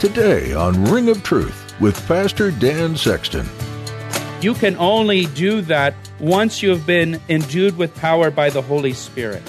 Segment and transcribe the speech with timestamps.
[0.00, 3.46] Today on Ring of Truth with Pastor Dan Sexton.
[4.40, 8.94] You can only do that once you have been endued with power by the Holy
[8.94, 9.42] Spirit.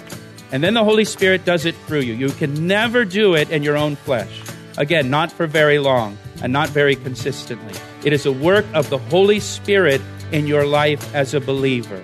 [0.51, 2.15] And then the Holy Spirit does it through you.
[2.15, 4.41] You can never do it in your own flesh.
[4.77, 7.73] Again, not for very long and not very consistently.
[8.03, 10.01] It is a work of the Holy Spirit
[10.33, 12.03] in your life as a believer.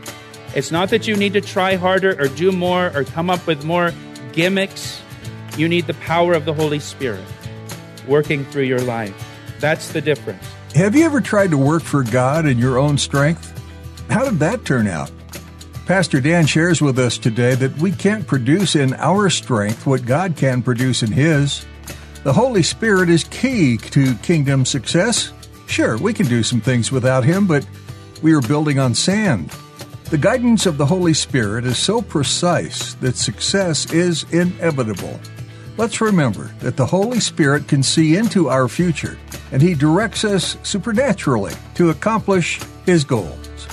[0.55, 3.65] It's not that you need to try harder or do more or come up with
[3.65, 3.91] more
[4.31, 5.01] gimmicks.
[5.57, 7.25] You need the power of the Holy Spirit
[8.07, 9.15] working through your life.
[9.59, 10.43] That's the difference.
[10.75, 13.53] Have you ever tried to work for God in your own strength?
[14.09, 15.11] How did that turn out?
[15.85, 20.35] Pastor Dan shares with us today that we can't produce in our strength what God
[20.35, 21.65] can produce in His.
[22.23, 25.31] The Holy Spirit is key to kingdom success.
[25.67, 27.65] Sure, we can do some things without Him, but
[28.21, 29.49] we are building on sand.
[30.09, 35.19] The guidance of the Holy Spirit is so precise that success is inevitable.
[35.77, 39.15] Let's remember that the Holy Spirit can see into our future,
[39.51, 43.67] and He directs us supernaturally to accomplish His goals.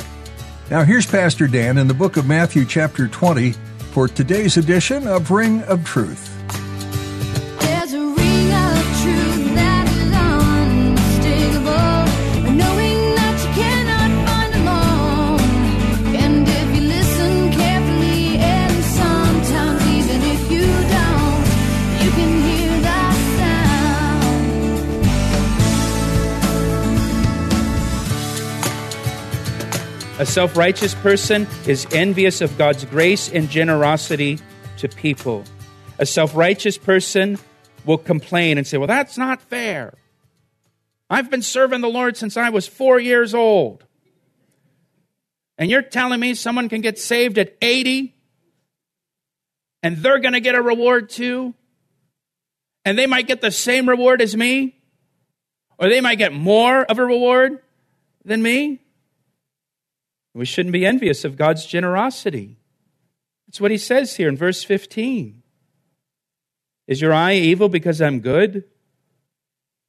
[0.70, 3.52] Now, here's Pastor Dan in the book of Matthew, chapter 20,
[3.92, 6.30] for today's edition of Ring of Truth.
[30.16, 34.38] A self righteous person is envious of God's grace and generosity
[34.76, 35.42] to people.
[35.98, 37.36] A self righteous person
[37.84, 39.94] will complain and say, Well, that's not fair.
[41.10, 43.84] I've been serving the Lord since I was four years old.
[45.58, 48.14] And you're telling me someone can get saved at 80
[49.82, 51.54] and they're going to get a reward too?
[52.84, 54.76] And they might get the same reward as me?
[55.76, 57.58] Or they might get more of a reward
[58.24, 58.83] than me?
[60.34, 62.58] We shouldn't be envious of God's generosity.
[63.46, 65.42] That's what he says here in verse 15.
[66.88, 68.64] Is your eye evil because I'm good?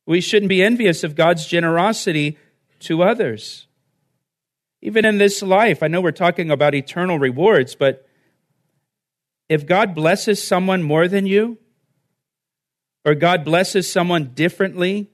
[0.06, 2.38] We shouldn't be envious of God's generosity
[2.82, 3.68] to others.
[4.82, 8.08] Even in this life, I know we're talking about eternal rewards, but
[9.50, 11.58] if God blesses someone more than you,
[13.04, 15.10] or God blesses someone differently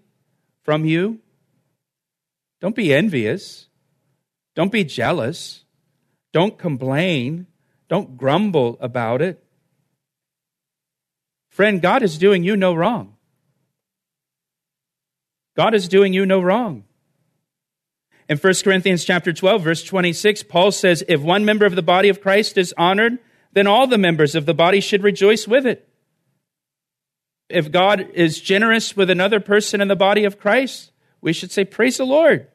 [0.64, 1.20] from you,
[2.60, 3.68] don't be envious.
[4.56, 5.64] Don't be jealous.
[6.34, 7.48] Don't complain.
[7.90, 9.44] Don't grumble about it.
[11.50, 13.18] Friend, God is doing you no wrong.
[15.56, 16.86] God is doing you no wrong.
[18.30, 22.08] In 1 Corinthians chapter 12 verse 26, Paul says, "If one member of the body
[22.08, 23.20] of Christ is honored,
[23.52, 25.90] then all the members of the body should rejoice with it."
[27.50, 31.66] If God is generous with another person in the body of Christ, we should say,
[31.66, 32.48] "Praise the Lord."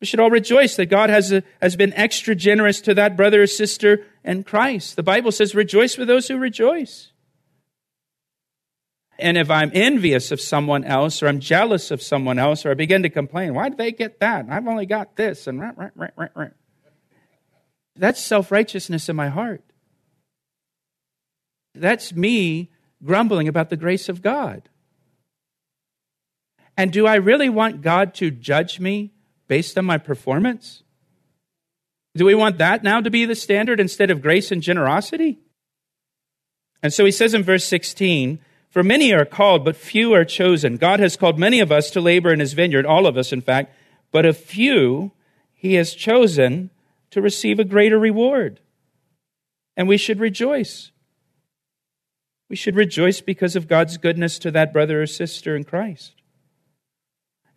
[0.00, 3.42] We should all rejoice that God has, a, has been extra generous to that brother
[3.42, 4.96] or sister in Christ.
[4.96, 7.12] The Bible says, rejoice with those who rejoice.
[9.18, 12.74] And if I'm envious of someone else, or I'm jealous of someone else, or I
[12.74, 14.44] begin to complain, why did they get that?
[14.44, 15.60] And I've only got this, and.
[17.96, 19.64] That's self righteousness in my heart.
[21.74, 22.70] That's me
[23.02, 24.68] grumbling about the grace of God.
[26.76, 29.12] And do I really want God to judge me
[29.48, 30.82] based on my performance?
[32.14, 35.38] Do we want that now to be the standard instead of grace and generosity?
[36.82, 38.38] And so he says in verse 16,
[38.70, 40.76] For many are called, but few are chosen.
[40.76, 43.40] God has called many of us to labor in his vineyard, all of us, in
[43.40, 43.74] fact,
[44.12, 45.12] but a few
[45.54, 46.70] he has chosen
[47.10, 48.60] to receive a greater reward.
[49.76, 50.90] And we should rejoice.
[52.48, 56.17] We should rejoice because of God's goodness to that brother or sister in Christ.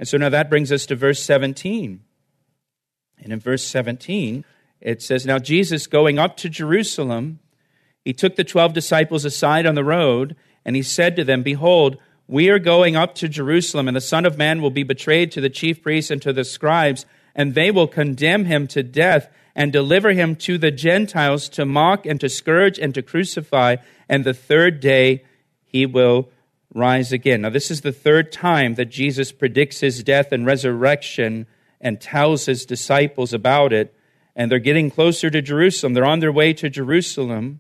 [0.02, 2.02] And so now that brings us to verse 17.
[3.20, 4.44] And in verse 17,
[4.80, 7.38] it says, Now Jesus going up to Jerusalem,
[8.04, 11.98] he took the twelve disciples aside on the road, and he said to them, Behold,
[12.28, 15.42] we are going up to Jerusalem, and the Son of Man will be betrayed to
[15.42, 17.06] the chief priests and to the scribes,
[17.36, 22.08] and they will condemn him to death and deliver him to the Gentiles to mock
[22.08, 23.76] and to scourge and to crucify,
[24.10, 25.24] and the third day
[25.64, 26.32] he will
[26.74, 27.42] rise again.
[27.42, 31.48] Now, this is the third time that Jesus predicts his death and resurrection
[31.80, 33.94] and tells his disciples about it.
[34.36, 35.94] And they're getting closer to Jerusalem.
[35.94, 37.60] They're on their way to Jerusalem.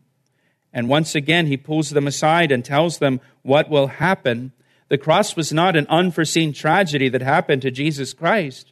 [0.71, 4.53] And once again, he pulls them aside and tells them what will happen.
[4.87, 8.71] The cross was not an unforeseen tragedy that happened to Jesus Christ.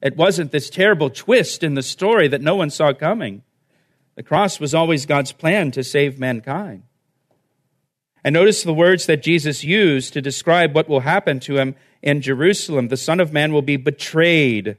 [0.00, 3.42] It wasn't this terrible twist in the story that no one saw coming.
[4.14, 6.84] The cross was always God's plan to save mankind.
[8.24, 12.22] And notice the words that Jesus used to describe what will happen to him in
[12.22, 12.88] Jerusalem.
[12.88, 14.78] The Son of Man will be betrayed,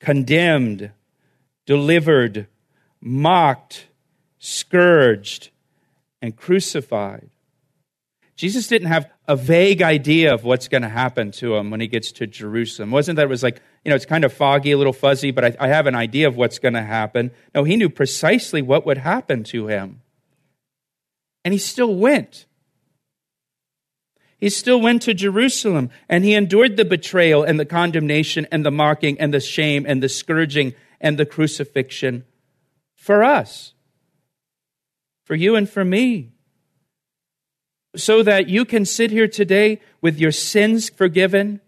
[0.00, 0.90] condemned,
[1.64, 2.48] delivered,
[3.00, 3.86] mocked,
[4.38, 5.50] scourged,
[6.20, 7.30] and crucified.
[8.34, 11.86] Jesus didn't have a vague idea of what's going to happen to him when he
[11.86, 12.90] gets to Jerusalem.
[12.90, 15.30] It wasn't that it was like, you know, it's kind of foggy, a little fuzzy,
[15.30, 17.30] but I, I have an idea of what's going to happen.
[17.54, 20.02] No, he knew precisely what would happen to him.
[21.44, 22.44] And he still went.
[24.38, 28.70] He still went to Jerusalem and he endured the betrayal and the condemnation and the
[28.70, 32.24] mocking and the shame and the scourging and the crucifixion
[32.94, 33.72] for us,
[35.24, 36.32] for you and for me
[37.96, 41.60] so that you can sit here today with your sins forgiven,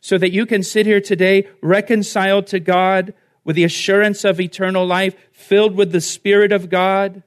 [0.00, 3.14] so that you can sit here today reconciled to God
[3.44, 7.22] with the assurance of eternal life, filled with the Spirit of God,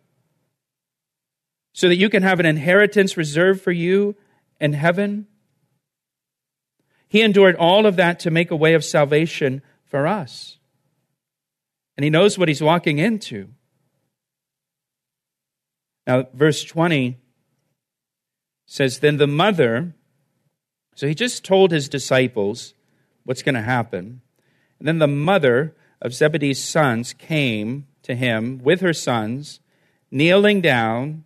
[1.74, 4.16] so that you can have an inheritance reserved for you
[4.66, 5.28] in heaven.
[7.08, 10.58] He endured all of that to make a way of salvation for us.
[11.96, 13.50] And he knows what he's walking into.
[16.06, 17.18] Now, verse 20
[18.66, 19.96] says, Then the mother,
[20.96, 22.74] so he just told his disciples
[23.24, 24.22] what's going to happen.
[24.80, 29.60] And then the mother of Zebedee's sons came to him with her sons,
[30.12, 31.24] kneeling down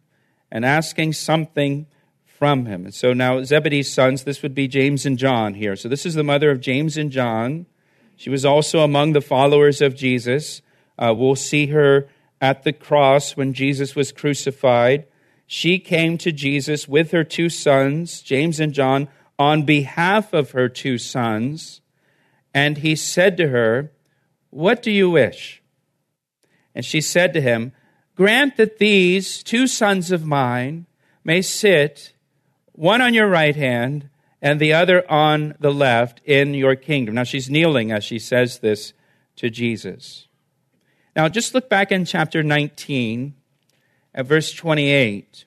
[0.51, 1.88] and asking something
[2.39, 2.86] from him.
[2.86, 5.75] And so now Zebedee's sons, this would be James and John here.
[5.75, 7.68] So this is the mother of James and John.
[8.15, 10.63] She was also among the followers of Jesus.
[10.97, 12.07] Uh, we'll see her
[12.41, 15.06] at the cross when Jesus was crucified
[15.51, 19.07] she came to Jesus with her two sons, James and John,
[19.39, 21.81] on behalf of her two sons.
[22.53, 23.91] And he said to her,
[24.51, 25.63] What do you wish?
[26.75, 27.71] And she said to him,
[28.15, 30.86] Grant that these two sons of mine
[31.24, 32.13] may sit,
[32.79, 34.09] one on your right hand
[34.41, 37.15] and the other on the left, in your kingdom.
[37.15, 38.93] Now she's kneeling as she says this
[39.35, 40.27] to Jesus.
[41.13, 43.35] Now just look back in chapter 19
[44.15, 45.43] at verse 28.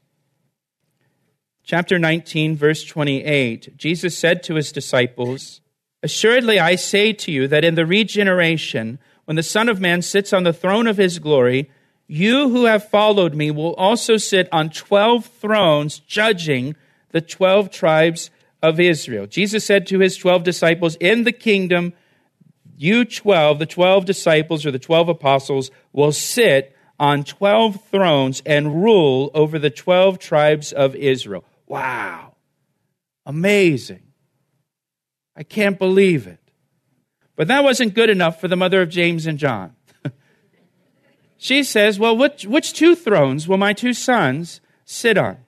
[1.64, 5.62] Chapter 19, verse 28, Jesus said to his disciples,
[6.02, 10.34] Assuredly I say to you that in the regeneration, when the Son of Man sits
[10.34, 11.70] on the throne of his glory,
[12.06, 16.76] you who have followed me will also sit on 12 thrones, judging
[17.12, 18.30] the 12 tribes
[18.62, 19.26] of Israel.
[19.26, 21.92] Jesus said to his 12 disciples, In the kingdom,
[22.76, 28.82] you 12, the 12 disciples or the 12 apostles, will sit on 12 thrones and
[28.82, 31.44] rule over the 12 tribes of Israel.
[31.66, 32.34] Wow.
[33.26, 34.02] Amazing.
[35.36, 36.38] I can't believe it.
[37.34, 39.74] But that wasn't good enough for the mother of James and John.
[41.38, 45.38] she says, Well, which, which two thrones will my two sons sit on?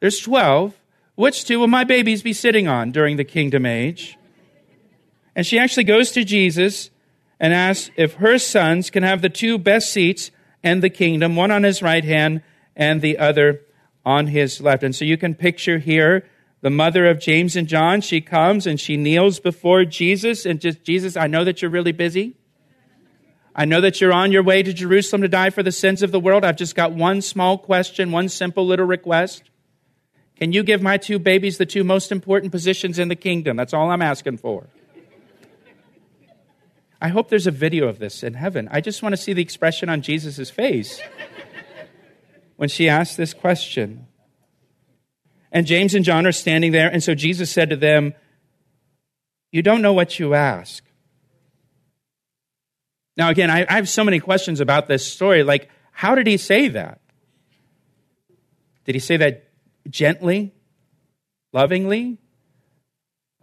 [0.00, 0.74] There's 12.
[1.22, 4.18] Which two will my babies be sitting on during the kingdom age?
[5.36, 6.90] And she actually goes to Jesus
[7.38, 10.32] and asks if her sons can have the two best seats
[10.64, 12.42] in the kingdom, one on his right hand
[12.74, 13.60] and the other
[14.04, 14.82] on his left.
[14.82, 16.28] And so you can picture here
[16.60, 18.00] the mother of James and John.
[18.00, 21.92] She comes and she kneels before Jesus and just, Jesus, I know that you're really
[21.92, 22.34] busy.
[23.54, 26.10] I know that you're on your way to Jerusalem to die for the sins of
[26.10, 26.44] the world.
[26.44, 29.44] I've just got one small question, one simple little request.
[30.42, 33.56] Can you give my two babies the two most important positions in the kingdom?
[33.56, 34.66] That's all I'm asking for.
[37.00, 38.68] I hope there's a video of this in heaven.
[38.72, 41.00] I just want to see the expression on Jesus' face
[42.56, 44.08] when she asked this question.
[45.52, 48.12] And James and John are standing there, and so Jesus said to them,
[49.52, 50.82] You don't know what you ask.
[53.16, 55.44] Now, again, I, I have so many questions about this story.
[55.44, 57.00] Like, how did he say that?
[58.84, 59.51] Did he say that
[59.88, 60.52] gently,
[61.52, 62.18] lovingly?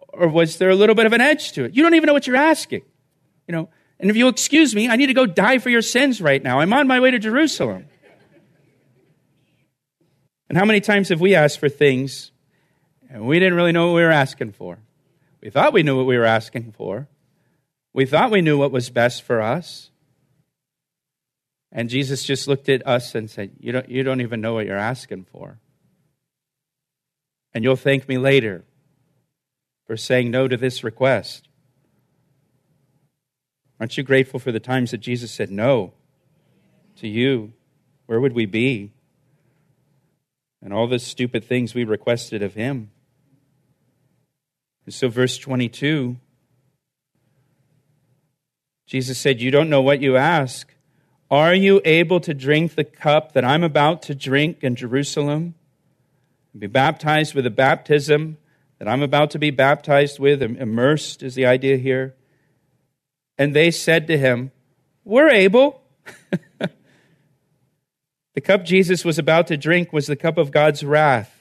[0.10, 1.76] Or was there a little bit of an edge to it?
[1.76, 2.82] You don't even know what you're asking.
[3.48, 3.70] You know,
[4.00, 6.60] and if you'll excuse me, I need to go die for your sins right now.
[6.60, 7.86] I'm on my way to Jerusalem.
[10.48, 12.32] And how many times have we asked for things
[13.10, 14.80] and we didn't really know what we were asking for?
[15.42, 17.08] We thought we knew what we were asking for.
[17.94, 19.92] We thought we knew what was best for us.
[21.72, 24.66] And Jesus just looked at us and said, You don't, you don't even know what
[24.66, 25.60] you're asking for.
[27.54, 28.64] And you'll thank me later
[29.88, 31.48] for saying no to this request.
[33.80, 35.94] Aren't you grateful for the times that Jesus said no
[36.98, 37.54] to you?
[38.06, 38.92] Where would we be?
[40.62, 42.92] And all the stupid things we requested of him.
[44.86, 46.18] And so, verse 22,
[48.86, 50.74] Jesus said, You don't know what you ask.
[51.32, 55.54] Are you able to drink the cup that I'm about to drink in Jerusalem?
[56.58, 58.38] Be baptized with the baptism
[58.80, 62.16] that I'm about to be baptized with, immersed is the idea here.
[63.38, 64.52] And they said to him,
[65.04, 65.84] We're able.
[68.34, 71.36] the cup Jesus was about to drink was the cup of God's wrath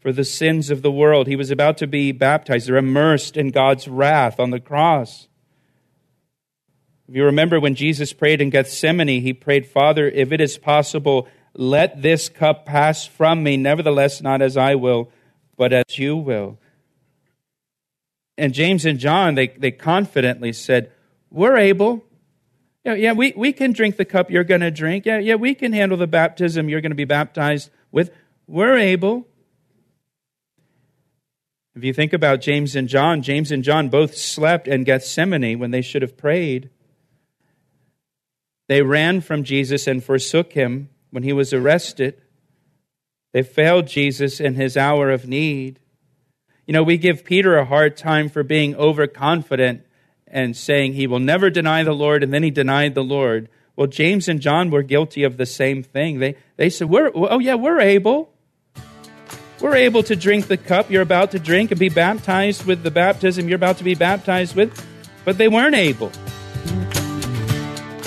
[0.00, 1.26] for the sins of the world.
[1.28, 2.68] He was about to be baptized.
[2.68, 5.28] They're immersed in God's wrath on the cross.
[7.08, 11.28] If you remember when Jesus prayed in Gethsemane, he prayed, Father, if it is possible,
[11.54, 13.56] let this cup pass from me.
[13.56, 15.10] Nevertheless, not as I will,
[15.56, 16.58] but as you will.
[18.38, 20.90] And James and John, they, they confidently said,
[21.30, 22.04] We're able.
[22.84, 25.06] Yeah, yeah we, we can drink the cup you're going to drink.
[25.06, 28.10] Yeah, yeah, we can handle the baptism you're going to be baptized with.
[28.46, 29.26] We're able.
[31.74, 35.70] If you think about James and John, James and John both slept in Gethsemane when
[35.70, 36.70] they should have prayed.
[38.68, 42.20] They ran from Jesus and forsook him when he was arrested.
[43.32, 45.78] They failed Jesus in his hour of need.
[46.66, 49.86] You know, we give Peter a hard time for being overconfident
[50.26, 53.48] and saying he will never deny the Lord, and then he denied the Lord.
[53.76, 56.18] Well, James and John were guilty of the same thing.
[56.18, 58.32] They, they said, we're, Oh, yeah, we're able.
[59.60, 62.90] We're able to drink the cup you're about to drink and be baptized with the
[62.90, 64.84] baptism you're about to be baptized with,
[65.24, 66.10] but they weren't able.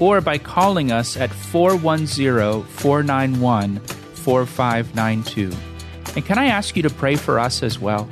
[0.00, 5.52] or by calling us at 410 491 4592.
[6.16, 8.08] And can I ask you to pray for us as well?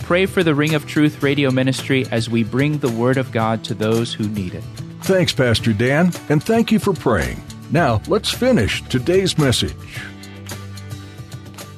[0.00, 3.64] Pray for the Ring of Truth radio ministry as we bring the Word of God
[3.64, 4.64] to those who need it.
[5.02, 7.42] Thanks, Pastor Dan, and thank you for praying.
[7.70, 9.74] Now, let's finish today's message.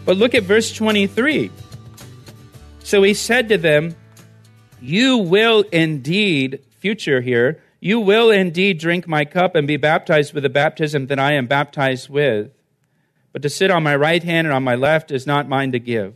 [0.05, 1.51] But look at verse 23.
[2.83, 3.95] So he said to them,
[4.81, 10.43] You will indeed, future here, you will indeed drink my cup and be baptized with
[10.43, 12.53] the baptism that I am baptized with.
[13.33, 15.79] But to sit on my right hand and on my left is not mine to
[15.79, 16.15] give,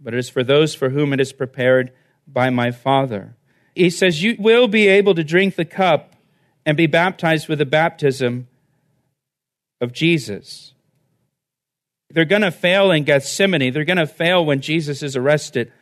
[0.00, 1.92] but it is for those for whom it is prepared
[2.26, 3.36] by my Father.
[3.74, 6.14] He says, You will be able to drink the cup
[6.64, 8.48] and be baptized with the baptism
[9.80, 10.72] of Jesus.
[12.10, 13.72] They're going to fail in Gethsemane.
[13.72, 15.72] They're going to fail when Jesus is arrested.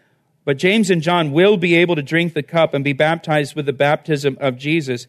[0.44, 3.66] But James and John will be able to drink the cup and be baptized with
[3.66, 5.06] the baptism of Jesus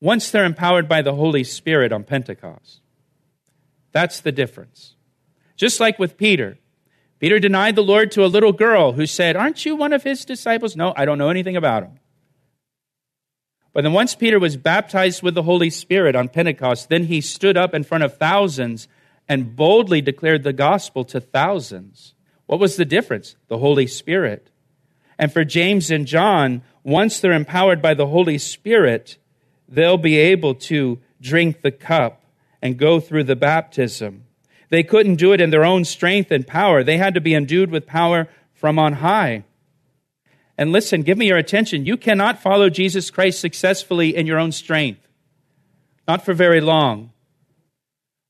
[0.00, 2.80] once they're empowered by the Holy Spirit on Pentecost.
[3.92, 4.94] That's the difference.
[5.56, 6.58] Just like with Peter.
[7.18, 10.24] Peter denied the Lord to a little girl who said, Aren't you one of his
[10.24, 10.76] disciples?
[10.76, 11.98] No, I don't know anything about him.
[13.72, 17.56] But then once Peter was baptized with the Holy Spirit on Pentecost, then he stood
[17.56, 18.88] up in front of thousands
[19.28, 22.14] and boldly declared the gospel to thousands.
[22.50, 23.36] What was the difference?
[23.46, 24.50] The Holy Spirit.
[25.16, 29.18] And for James and John, once they're empowered by the Holy Spirit,
[29.68, 32.24] they'll be able to drink the cup
[32.60, 34.24] and go through the baptism.
[34.68, 36.82] They couldn't do it in their own strength and power.
[36.82, 39.44] They had to be endued with power from on high.
[40.58, 41.86] And listen, give me your attention.
[41.86, 45.06] You cannot follow Jesus Christ successfully in your own strength,
[46.08, 47.09] not for very long.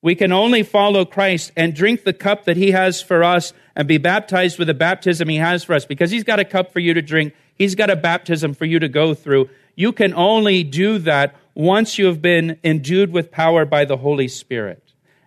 [0.03, 3.87] We can only follow Christ and drink the cup that he has for us and
[3.87, 6.81] be baptized with the baptism he has for us because he's got a cup for
[6.81, 7.35] you to drink.
[7.55, 9.51] He's got a baptism for you to go through.
[9.75, 14.29] You can only do that once you have been endued with power by the Holy
[14.29, 14.83] Spirit.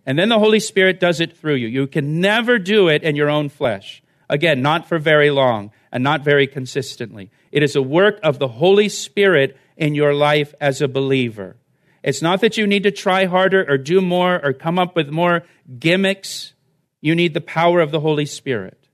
[0.05, 1.67] And then the Holy Spirit does it through you.
[1.67, 4.01] You can never do it in your own flesh.
[4.27, 7.29] Again, not for very long and not very consistently.
[7.51, 11.55] It is a work of the Holy Spirit in your life as a believer.
[12.03, 15.09] It's not that you need to try harder or do more or come up with
[15.09, 15.43] more
[15.79, 16.53] gimmicks.
[17.01, 18.89] You need the power of the Holy Spirit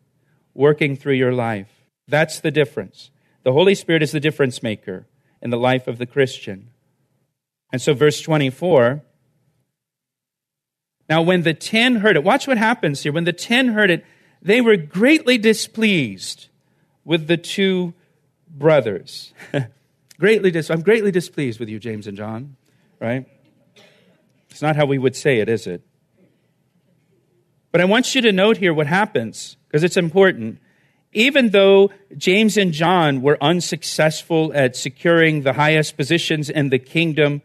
[0.53, 1.69] working through your life.
[2.07, 3.11] That's the difference.
[3.43, 5.07] The Holy Spirit is the difference maker
[5.41, 6.69] in the life of the Christian.
[7.71, 9.03] And so, verse 24
[11.09, 13.11] now, when the ten heard it, watch what happens here.
[13.11, 14.05] When the ten heard it,
[14.41, 16.49] they were greatly displeased
[17.03, 17.95] with the two
[18.47, 19.33] brothers.
[20.19, 22.55] greatly dis- I'm greatly displeased with you, James and John,
[22.99, 23.25] right?
[24.49, 25.81] It's not how we would say it, is it?
[27.71, 30.59] But I want you to note here what happens, because it's important.
[31.13, 37.41] Even though James and John were unsuccessful at securing the highest positions in the kingdom,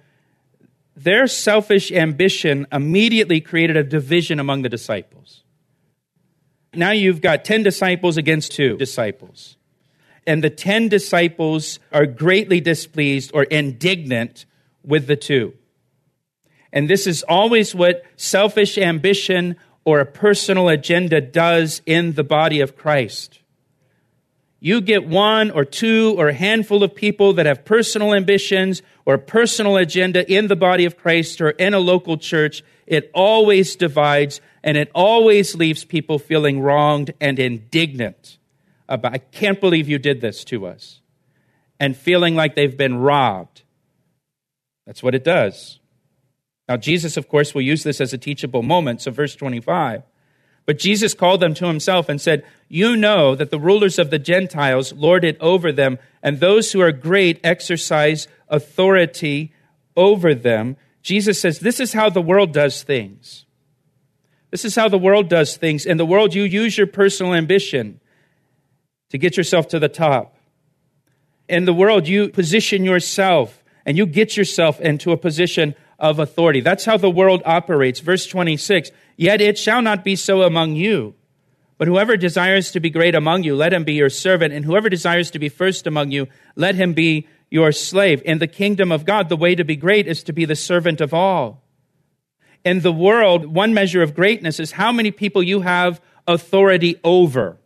[0.96, 5.42] their selfish ambition immediately created a division among the disciples.
[6.74, 9.56] Now you've got 10 disciples against two disciples.
[10.26, 14.46] And the 10 disciples are greatly displeased or indignant
[14.84, 15.54] with the two.
[16.72, 22.60] And this is always what selfish ambition or a personal agenda does in the body
[22.60, 23.40] of Christ.
[24.60, 29.18] You get one or two or a handful of people that have personal ambitions or
[29.18, 34.40] personal agenda in the body of Christ or in a local church, it always divides
[34.62, 38.38] and it always leaves people feeling wronged and indignant
[38.88, 41.00] about, I can't believe you did this to us,
[41.78, 43.63] and feeling like they've been robbed.
[44.86, 45.80] That's what it does.
[46.68, 49.02] Now, Jesus, of course, will use this as a teachable moment.
[49.02, 50.02] So, verse 25.
[50.66, 54.18] But Jesus called them to himself and said, You know that the rulers of the
[54.18, 59.52] Gentiles lord it over them, and those who are great exercise authority
[59.96, 60.76] over them.
[61.02, 63.44] Jesus says, This is how the world does things.
[64.50, 65.84] This is how the world does things.
[65.84, 68.00] In the world, you use your personal ambition
[69.10, 70.36] to get yourself to the top.
[71.48, 76.60] In the world, you position yourself and you get yourself into a position of authority.
[76.60, 78.00] That's how the world operates.
[78.00, 81.14] Verse 26 Yet it shall not be so among you.
[81.76, 84.52] But whoever desires to be great among you, let him be your servant.
[84.52, 88.22] And whoever desires to be first among you, let him be your slave.
[88.24, 91.00] In the kingdom of God, the way to be great is to be the servant
[91.00, 91.62] of all.
[92.64, 97.58] In the world, one measure of greatness is how many people you have authority over,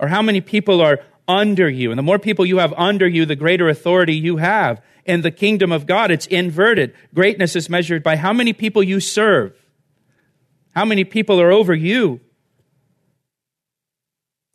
[0.00, 1.90] or how many people are under you.
[1.90, 4.80] And the more people you have under you, the greater authority you have.
[5.08, 6.94] In the kingdom of God, it's inverted.
[7.14, 9.56] Greatness is measured by how many people you serve,
[10.76, 12.20] how many people are over you.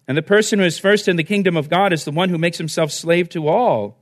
[0.08, 2.38] And the person who is first in the kingdom of God is the one who
[2.38, 3.98] makes himself slave to all.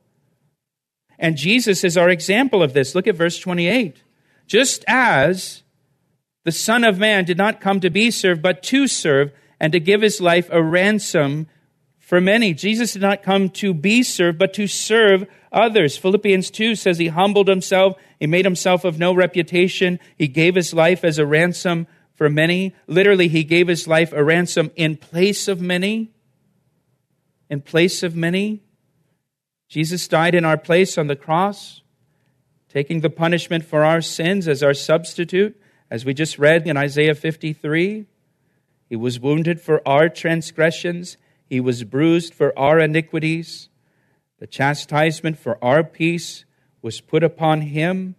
[1.17, 2.95] And Jesus is our example of this.
[2.95, 4.03] Look at verse 28.
[4.45, 5.63] Just as
[6.43, 9.79] the Son of Man did not come to be served, but to serve and to
[9.79, 11.47] give his life a ransom
[12.11, 12.53] for many.
[12.53, 15.95] Jesus did not come to be served, but to serve others.
[15.95, 20.73] Philippians 2 says he humbled himself, he made himself of no reputation, he gave his
[20.73, 22.75] life as a ransom for many.
[22.85, 26.11] Literally, he gave his life a ransom in place of many.
[27.49, 28.61] In place of many.
[29.69, 31.81] Jesus died in our place on the cross,
[32.67, 35.57] taking the punishment for our sins as our substitute,
[35.89, 38.05] as we just read in Isaiah 53.
[38.89, 41.15] He was wounded for our transgressions.
[41.51, 43.67] He was bruised for our iniquities.
[44.39, 46.45] The chastisement for our peace
[46.81, 48.15] was put upon him,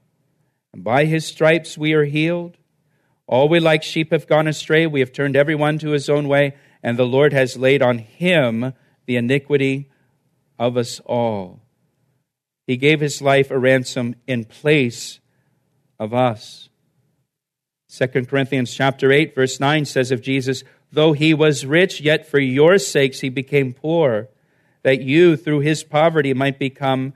[0.71, 2.59] and by his stripes we are healed.
[3.27, 4.87] All we like sheep have gone astray.
[4.87, 8.75] We have turned everyone to his own way, and the Lord has laid on him
[9.07, 9.89] the iniquity
[10.59, 11.63] of us all.
[12.67, 15.21] He gave his life a ransom in place
[15.99, 16.69] of us.
[17.89, 22.39] 2 Corinthians chapter 8 verse 9 says of Jesus, Though he was rich, yet for
[22.39, 24.29] your sakes he became poor,
[24.83, 27.15] that you, through his poverty, might become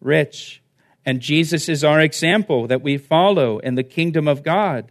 [0.00, 0.62] rich.
[1.04, 4.90] And Jesus is our example that we follow in the kingdom of God.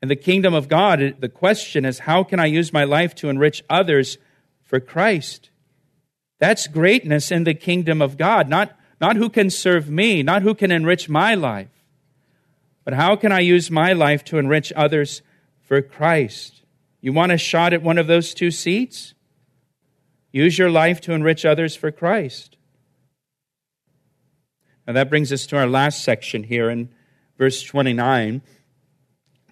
[0.00, 3.28] In the kingdom of God, the question is how can I use my life to
[3.28, 4.16] enrich others
[4.62, 5.50] for Christ?
[6.38, 10.54] That's greatness in the kingdom of God, not, not who can serve me, not who
[10.54, 11.84] can enrich my life,
[12.84, 15.20] but how can I use my life to enrich others
[15.68, 16.62] for Christ.
[17.00, 19.14] You want a shot at one of those two seats?
[20.32, 22.56] Use your life to enrich others for Christ.
[24.86, 26.88] Now that brings us to our last section here in
[27.36, 28.40] verse 29.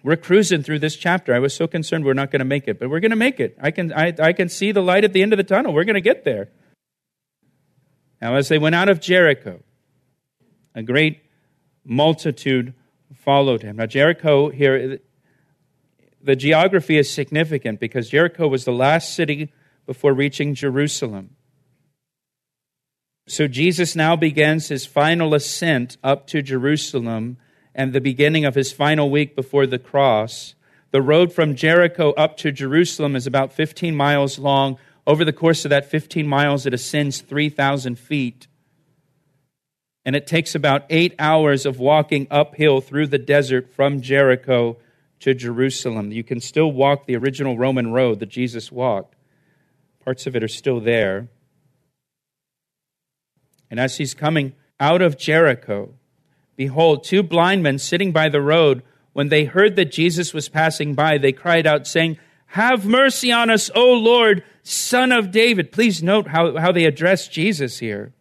[0.03, 1.33] We're cruising through this chapter.
[1.33, 3.39] I was so concerned we're not going to make it, but we're going to make
[3.39, 3.55] it.
[3.61, 5.73] I can, I, I can see the light at the end of the tunnel.
[5.73, 6.49] We're going to get there.
[8.21, 9.61] Now, as they went out of Jericho,
[10.73, 11.21] a great
[11.85, 12.73] multitude
[13.15, 13.75] followed him.
[13.75, 14.99] Now, Jericho here,
[16.27, 19.49] the geography is significant because Jericho was the last city
[19.85, 21.37] before reaching Jerusalem.
[23.27, 27.37] So Jesus now begins his final ascent up to Jerusalem
[27.73, 30.53] and the beginning of his final week before the cross.
[30.91, 34.77] The road from Jericho up to Jerusalem is about 15 miles long.
[35.05, 38.47] Over the course of that 15 miles, it ascends 3,000 feet.
[40.03, 44.77] And it takes about eight hours of walking uphill through the desert from Jericho
[45.19, 46.11] to Jerusalem.
[46.11, 49.15] You can still walk the original Roman road that Jesus walked.
[50.03, 51.27] Parts of it are still there.
[53.69, 55.93] And as he's coming out of Jericho,
[56.55, 60.93] behold, two blind men sitting by the road, when they heard that Jesus was passing
[60.93, 65.71] by, they cried out, saying, Have mercy on us, O Lord, Son of David.
[65.71, 68.13] Please note how, how they address Jesus here.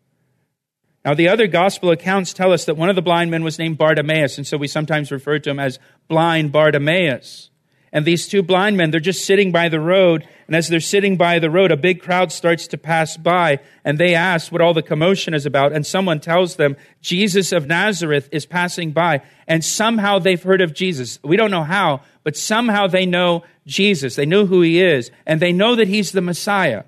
[1.06, 3.78] Now, the other gospel accounts tell us that one of the blind men was named
[3.78, 7.48] Bartimaeus, and so we sometimes refer to him as blind Bartimaeus.
[7.92, 11.16] And these two blind men, they're just sitting by the road, and as they're sitting
[11.16, 14.74] by the road, a big crowd starts to pass by, and they ask what all
[14.74, 19.64] the commotion is about, and someone tells them Jesus of Nazareth is passing by, and
[19.64, 21.20] somehow they've heard of Jesus.
[21.22, 24.16] We don't know how, but somehow they know Jesus.
[24.16, 26.82] They know who he is, and they know that he's the Messiah.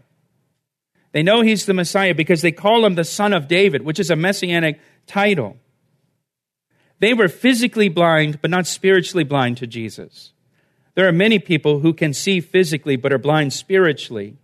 [1.19, 4.09] They know he's the Messiah because they call him the Son of David, which is
[4.09, 4.79] a messianic
[5.09, 5.57] title.
[7.01, 10.33] They were physically blind, but not spiritually blind to Jesus.
[10.95, 14.37] There are many people who can see physically, but are blind spiritually.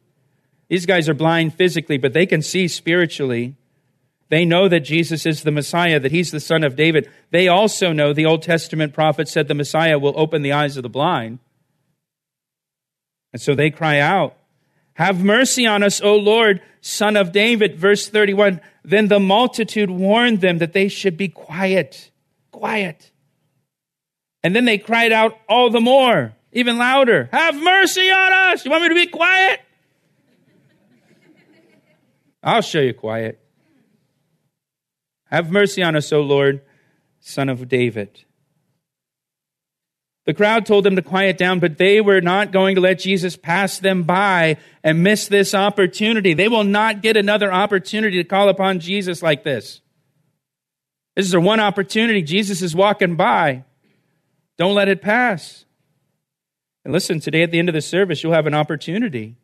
[0.69, 3.55] These guys are blind physically, but they can see spiritually.
[4.29, 7.09] They know that Jesus is the Messiah, that he's the Son of David.
[7.31, 10.83] They also know the Old Testament prophet said the Messiah will open the eyes of
[10.83, 11.39] the blind.
[13.33, 14.37] And so they cry out,
[14.95, 17.77] have mercy on us, O Lord, son of David.
[17.77, 18.61] Verse 31.
[18.85, 22.11] Then the multitude warned them that they should be quiet,
[22.53, 23.11] quiet.
[24.43, 28.65] And then they cried out all the more, even louder, Have mercy on us.
[28.65, 29.61] You want me to be quiet?
[32.43, 33.41] I'll show you quiet.
[35.31, 36.61] Have mercy on us, O Lord,
[37.19, 38.25] son of David.
[40.27, 43.37] The crowd told them to quiet down, but they were not going to let Jesus
[43.37, 46.33] pass them by and miss this opportunity.
[46.33, 49.83] They will not get another opportunity to call upon Jesus like this.
[51.15, 52.23] This is their one opportunity.
[52.23, 53.65] Jesus is walking by.
[54.57, 55.65] Don't let it pass.
[56.85, 59.37] And listen, today at the end of the service, you'll have an opportunity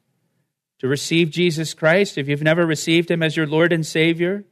[0.78, 4.44] to receive Jesus Christ if you've never received him as your Lord and Savior.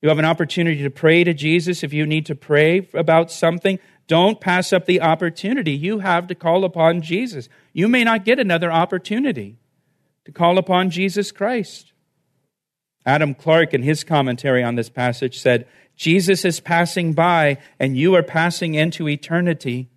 [0.00, 3.78] You have an opportunity to pray to Jesus if you need to pray about something.
[4.06, 7.48] Don't pass up the opportunity you have to call upon Jesus.
[7.72, 9.56] You may not get another opportunity
[10.24, 11.92] to call upon Jesus Christ.
[13.04, 15.66] Adam Clarke, in his commentary on this passage, said,
[15.96, 19.88] Jesus is passing by, and you are passing into eternity,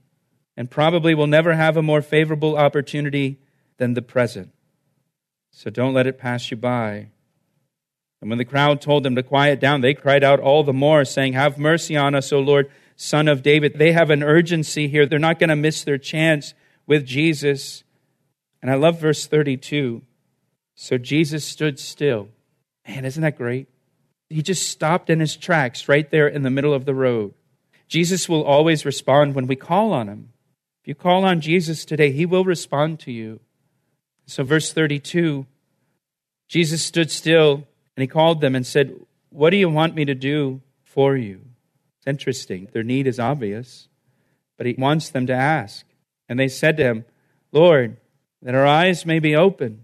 [0.56, 3.39] and probably will never have a more favorable opportunity
[3.78, 4.52] than the present.
[5.52, 7.10] So don't let it pass you by.
[8.22, 11.04] And when the crowd told them to quiet down, they cried out all the more,
[11.04, 13.75] saying, Have mercy on us, O Lord, son of David.
[13.77, 15.05] They have an urgency here.
[15.05, 16.53] They're not going to miss their chance
[16.85, 17.85] with Jesus.
[18.62, 20.01] And I love verse 32.
[20.75, 22.27] So Jesus stood still.
[22.85, 23.69] Man, isn't that great?
[24.29, 27.33] He just stopped in his tracks right there in the middle of the road.
[27.88, 30.33] Jesus will always respond when we call on him.
[30.83, 33.39] If you call on Jesus today, he will respond to you.
[34.25, 35.47] So, verse 32
[36.47, 38.93] Jesus stood still and he called them and said,
[39.29, 41.48] What do you want me to do for you?
[42.10, 42.67] Interesting.
[42.74, 43.88] Their need is obvious,
[44.58, 45.86] but he wants them to ask.
[46.28, 47.06] And they said to him,
[47.52, 47.98] Lord,
[48.41, 49.84] that our eyes may be open.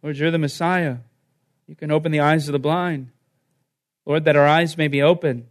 [0.00, 0.98] Lord, you're the Messiah.
[1.66, 3.10] You can open the eyes of the blind.
[4.06, 5.48] Lord, that our eyes may be open.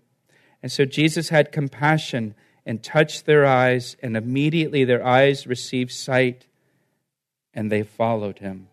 [0.61, 6.47] And so Jesus had compassion and touched their eyes, and immediately their eyes received sight,
[7.53, 8.69] and they followed him.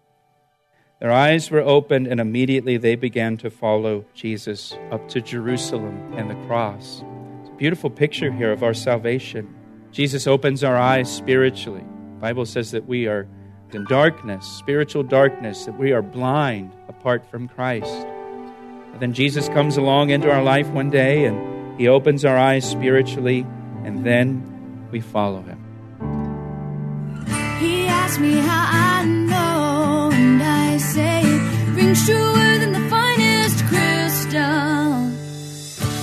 [1.01, 6.31] Their eyes were opened, and immediately they began to follow Jesus up to Jerusalem and
[6.31, 7.03] the cross.
[7.61, 9.55] Beautiful picture here of our salvation.
[9.92, 11.85] Jesus opens our eyes spiritually.
[12.14, 13.29] The Bible says that we are
[13.73, 17.92] in darkness, spiritual darkness, that we are blind apart from Christ.
[18.92, 22.64] And then Jesus comes along into our life one day and he opens our eyes
[22.64, 23.44] spiritually,
[23.85, 25.59] and then we follow him.
[27.59, 31.25] He asked me how I know, and I say
[31.75, 32.39] rings truer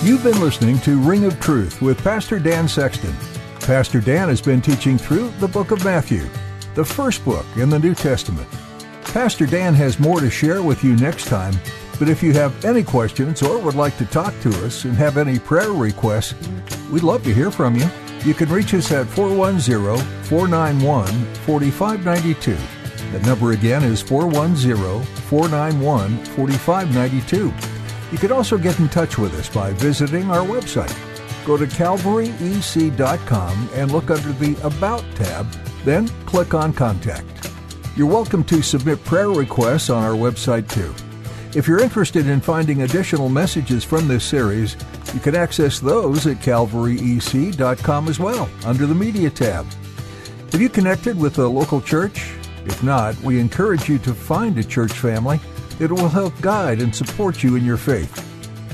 [0.07, 3.13] You've been listening to Ring of Truth with Pastor Dan Sexton.
[3.59, 6.25] Pastor Dan has been teaching through the book of Matthew,
[6.75, 8.47] the first book in the New Testament.
[9.03, 11.53] Pastor Dan has more to share with you next time,
[11.99, 15.17] but if you have any questions or would like to talk to us and have
[15.17, 16.35] any prayer requests,
[16.89, 17.89] we'd love to hear from you.
[18.23, 22.57] You can reach us at 410 491 4592.
[23.11, 27.76] The number again is 410 491 4592.
[28.11, 30.95] You can also get in touch with us by visiting our website.
[31.45, 35.45] Go to calvaryec.com and look under the About tab,
[35.83, 37.25] then click on Contact.
[37.95, 40.93] You're welcome to submit prayer requests on our website too.
[41.57, 44.77] If you're interested in finding additional messages from this series,
[45.13, 49.65] You can access those at calvaryec.com as well, under the Media tab.
[50.51, 52.33] Have you connected with a local church?
[52.65, 55.39] If not, we encourage you to find a church family
[55.79, 58.23] that will help guide and support you in your faith.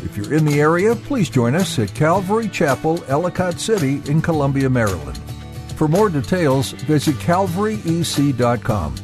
[0.03, 4.69] If you're in the area, please join us at Calvary Chapel, Ellicott City in Columbia,
[4.69, 5.17] Maryland.
[5.75, 8.95] For more details, visit calvaryec.com.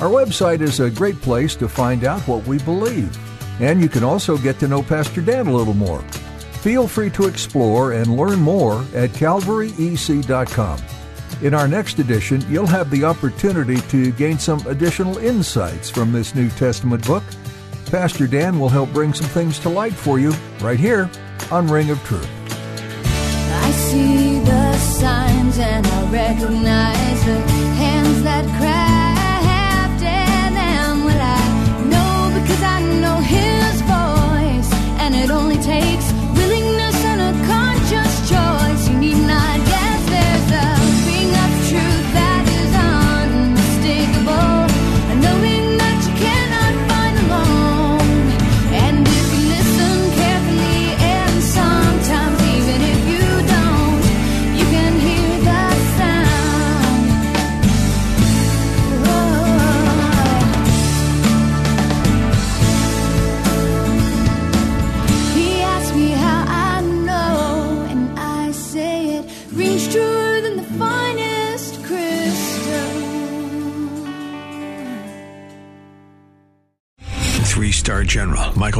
[0.00, 3.16] Our website is a great place to find out what we believe,
[3.60, 6.02] and you can also get to know Pastor Dan a little more.
[6.62, 10.97] Feel free to explore and learn more at calvaryec.com.
[11.40, 16.34] In our next edition, you'll have the opportunity to gain some additional insights from this
[16.34, 17.22] New Testament book.
[17.86, 21.08] Pastor Dan will help bring some things to light for you right here
[21.52, 22.28] on Ring of Truth.
[23.04, 27.40] I see the signs and I recognize the
[27.76, 28.44] hands that